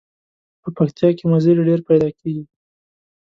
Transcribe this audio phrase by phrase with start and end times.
[0.61, 2.43] په پکتیا کې مزري ډیر پیداکیږي.